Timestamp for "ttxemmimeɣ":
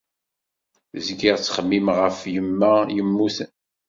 1.37-1.97